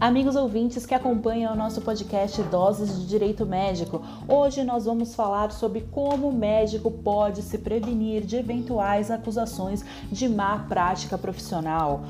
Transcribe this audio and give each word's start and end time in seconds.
Amigos 0.00 0.34
ouvintes 0.34 0.86
que 0.86 0.94
acompanham 0.94 1.52
o 1.52 1.56
nosso 1.56 1.82
podcast 1.82 2.42
Doses 2.44 2.98
de 2.98 3.06
Direito 3.06 3.44
Médico, 3.44 4.02
hoje 4.26 4.64
nós 4.64 4.86
vamos 4.86 5.14
falar 5.14 5.52
sobre 5.52 5.82
como 5.82 6.30
o 6.30 6.32
médico 6.32 6.90
pode 6.90 7.42
se 7.42 7.58
prevenir 7.58 8.24
de 8.24 8.36
eventuais 8.36 9.10
acusações 9.10 9.84
de 10.10 10.26
má 10.26 10.60
prática 10.60 11.18
profissional. 11.18 12.00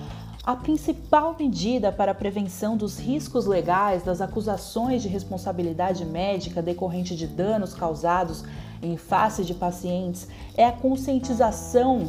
A 0.45 0.55
principal 0.55 1.35
medida 1.37 1.91
para 1.91 2.13
a 2.13 2.15
prevenção 2.15 2.77
dos 2.77 2.97
riscos 2.97 3.45
legais 3.45 4.05
das 4.05 4.21
acusações 4.21 5.03
de 5.03 5.09
responsabilidade 5.09 6.05
médica 6.05 6.63
decorrente 6.63 7.17
de 7.17 7.27
danos 7.27 7.75
causados 7.75 8.45
em 8.81 8.97
face 8.97 9.45
de 9.45 9.53
pacientes 9.53 10.29
é 10.57 10.65
a 10.65 10.71
conscientização 10.71 12.07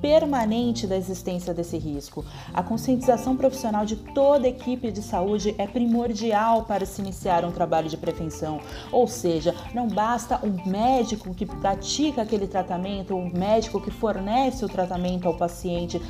permanente 0.00 0.86
da 0.86 0.96
existência 0.96 1.54
desse 1.54 1.76
risco. 1.76 2.24
A 2.52 2.62
conscientização 2.62 3.36
profissional 3.36 3.84
de 3.84 3.96
toda 3.96 4.46
a 4.46 4.50
equipe 4.50 4.90
de 4.90 5.02
saúde 5.02 5.54
é 5.58 5.66
primordial 5.66 6.64
para 6.64 6.86
se 6.86 7.00
iniciar 7.00 7.44
um 7.44 7.52
trabalho 7.52 7.88
de 7.88 7.96
prevenção. 7.96 8.60
Ou 8.92 9.06
seja, 9.06 9.54
não 9.74 9.88
basta 9.88 10.40
um 10.44 10.68
médico 10.68 11.34
que 11.34 11.46
pratica 11.46 12.22
aquele 12.22 12.46
tratamento, 12.46 13.14
um 13.14 13.30
médico 13.30 13.80
que 13.80 13.90
fornece 13.90 14.64
o 14.64 14.68
tratamento 14.68 15.26
ao 15.26 15.34
paciente 15.34 16.00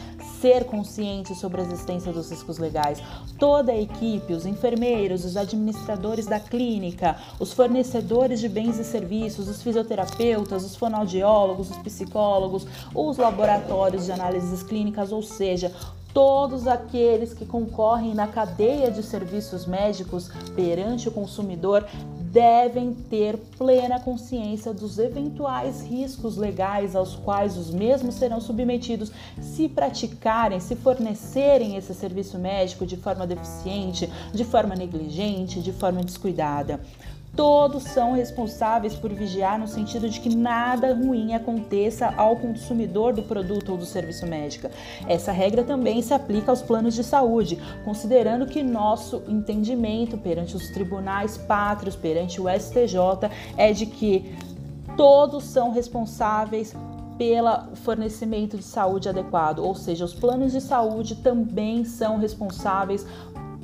ser 0.41 0.65
consciente 0.65 1.35
sobre 1.35 1.61
a 1.61 1.65
existência 1.65 2.13
dos 2.13 2.31
riscos 2.31 2.59
legais. 2.59 3.03
Toda 3.39 3.73
a 3.73 3.81
equipe, 3.81 4.33
os 4.33 4.47
enfermeiros, 4.47 5.25
os 5.25 5.37
administradores 5.37 6.27
da 6.27 6.39
clínica, 6.41 7.17
os 7.39 7.53
fornecedores 7.53 8.41
de 8.41 8.49
bens 8.49 8.79
e 8.79 8.85
serviços, 8.85 9.49
os 9.49 9.63
fisioterapeutas, 9.63 10.65
os 10.65 10.77
fonoaudiólogos, 10.77 11.71
os 11.71 11.77
psicólogos, 11.79 12.67
os 12.95 13.17
laboratórios 13.17 13.49
laboratórios 13.59 14.07
de 14.07 14.13
análises 14.13 14.63
clínicas, 14.63 15.13
ou 15.13 15.23
seja, 15.23 15.73
todos 16.13 16.67
aqueles 16.67 17.33
que 17.33 17.47
concorrem 17.47 18.15
na 18.15 18.27
cadeia 18.27 18.91
de 18.91 19.03
serviços 19.03 19.67
médicos 19.67 20.29
perante 20.55 21.09
o 21.09 21.13
consumidor 21.13 21.87
devem 22.31 22.93
ter 22.93 23.37
plena 23.57 23.99
consciência 24.01 24.73
dos 24.73 24.99
eventuais 24.99 25.83
riscos 25.83 26.37
legais 26.37 26.95
aos 26.95 27.17
quais 27.17 27.57
os 27.57 27.71
mesmos 27.71 28.17
serão 28.17 28.41
submetidos 28.41 29.11
se 29.41 29.69
praticarem, 29.69 30.61
se 30.61 30.77
fornecerem 30.77 31.77
esse 31.77 31.95
serviço 31.95 32.39
médico 32.39 32.87
de 32.87 32.97
forma 32.97 33.27
deficiente, 33.27 34.11
de 34.33 34.45
forma 34.45 34.75
negligente, 34.75 35.61
de 35.61 35.73
forma 35.73 36.03
descuidada 36.03 36.81
todos 37.39 37.85
são 37.85 38.15
responsáveis 38.15 38.97
por 38.97 39.13
vigiar 39.13 39.61
no 39.61 39.69
sentido 39.69 40.11
de 40.11 40.19
que 40.19 40.35
nada 40.35 40.93
ruim 40.93 41.35
aconteça 41.35 42.13
ao 42.17 42.35
consumidor 42.35 43.13
do 43.13 43.23
produto 43.23 43.71
ou 43.71 43.79
do 43.79 43.87
serviço 43.87 44.27
médico. 44.27 44.69
Essa 45.07 45.31
regra 45.31 45.63
também 45.63 46.03
se 46.03 46.13
aplica 46.13 46.51
aos 46.51 46.63
planos 46.63 46.97
de 46.97 47.05
saúde, 47.05 47.57
considerando 47.85 48.45
que 48.45 48.61
nosso 48.61 49.23
entendimento 49.29 50.19
perante 50.19 50.57
os 50.57 50.71
tribunais 50.71 51.39
pátrios, 51.39 51.95
perante 51.95 52.41
o 52.41 52.47
STJ, 52.49 53.31
é 53.57 53.73
de 53.73 53.87
que 53.87 54.37
todos 54.97 55.45
são 55.45 55.71
responsáveis 55.71 56.75
pelo 57.17 57.77
fornecimento 57.77 58.57
de 58.57 58.65
saúde 58.65 59.09
adequado, 59.09 59.61
ou 59.61 59.77
seja, 59.77 60.05
os 60.05 60.13
planos 60.13 60.51
de 60.51 60.61
saúde 60.61 61.15
também 61.15 61.85
são 61.85 62.19
responsáveis 62.19 63.07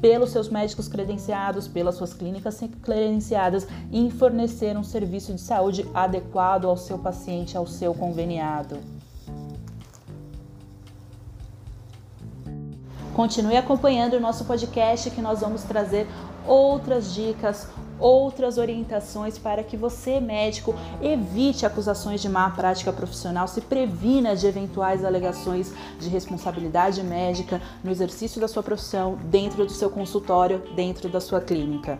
pelos 0.04 0.32
seus 0.32 0.50
médicos 0.50 0.86
credenciados, 0.86 1.66
pelas 1.66 1.94
suas 1.94 2.12
clínicas 2.12 2.60
credenciadas 2.82 3.66
em 3.90 4.10
fornecer 4.10 4.76
um 4.76 4.84
serviço 4.84 5.32
de 5.32 5.40
saúde 5.40 5.90
adequado 5.94 6.66
ao 6.66 6.76
seu 6.76 6.98
paciente, 6.98 7.56
ao 7.56 7.66
seu 7.66 7.94
conveniado. 7.94 8.76
Continue 13.14 13.56
acompanhando 13.56 14.18
o 14.18 14.20
nosso 14.20 14.44
podcast 14.44 15.10
que 15.10 15.22
nós 15.22 15.40
vamos 15.40 15.62
trazer 15.62 16.06
outras 16.46 17.14
dicas, 17.14 17.66
outras 17.98 18.58
orientações 18.58 19.38
para 19.38 19.62
que 19.62 19.76
você, 19.76 20.20
médico, 20.20 20.74
evite 21.02 21.66
acusações 21.66 22.20
de 22.20 22.28
má 22.28 22.50
prática 22.50 22.92
profissional, 22.92 23.48
se 23.48 23.60
previna 23.60 24.34
de 24.36 24.46
eventuais 24.46 25.04
alegações 25.04 25.72
de 25.98 26.08
responsabilidade 26.08 27.02
médica 27.02 27.60
no 27.82 27.90
exercício 27.90 28.40
da 28.40 28.48
sua 28.48 28.62
profissão, 28.62 29.18
dentro 29.24 29.64
do 29.64 29.72
seu 29.72 29.90
consultório, 29.90 30.62
dentro 30.74 31.08
da 31.08 31.20
sua 31.20 31.40
clínica. 31.40 31.98